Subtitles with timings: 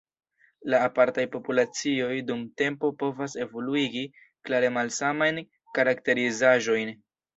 [0.73, 4.03] La apartaj populacioj dum tempo povas evoluigi
[4.49, 5.39] klare malsamajn
[5.79, 6.97] karakterizaĵojn.